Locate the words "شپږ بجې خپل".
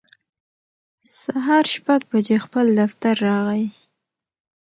1.73-2.65